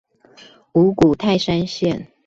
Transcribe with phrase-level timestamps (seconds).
[0.73, 2.07] 五股泰山線